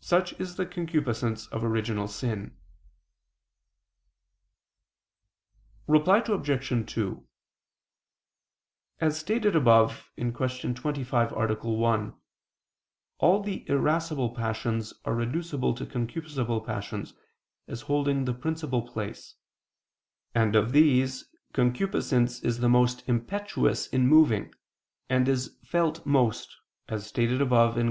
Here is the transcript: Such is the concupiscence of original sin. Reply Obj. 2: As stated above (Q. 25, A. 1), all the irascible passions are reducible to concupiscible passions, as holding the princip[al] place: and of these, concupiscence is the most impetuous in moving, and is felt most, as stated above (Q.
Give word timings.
Such 0.00 0.32
is 0.40 0.56
the 0.56 0.66
concupiscence 0.66 1.46
of 1.52 1.62
original 1.62 2.08
sin. 2.08 2.56
Reply 5.86 6.24
Obj. 6.26 6.92
2: 6.92 7.28
As 9.00 9.16
stated 9.16 9.54
above 9.54 10.10
(Q. 10.16 10.32
25, 10.74 11.32
A. 11.34 11.54
1), 11.54 12.20
all 13.18 13.42
the 13.44 13.64
irascible 13.68 14.34
passions 14.34 14.92
are 15.04 15.14
reducible 15.14 15.72
to 15.76 15.86
concupiscible 15.86 16.66
passions, 16.66 17.14
as 17.68 17.82
holding 17.82 18.24
the 18.24 18.34
princip[al] 18.34 18.92
place: 18.92 19.36
and 20.34 20.56
of 20.56 20.72
these, 20.72 21.28
concupiscence 21.52 22.40
is 22.42 22.58
the 22.58 22.68
most 22.68 23.08
impetuous 23.08 23.86
in 23.86 24.08
moving, 24.08 24.52
and 25.08 25.28
is 25.28 25.56
felt 25.62 26.04
most, 26.04 26.56
as 26.88 27.06
stated 27.06 27.40
above 27.40 27.74
(Q. 27.74 27.88